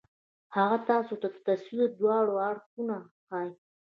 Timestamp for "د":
1.33-1.37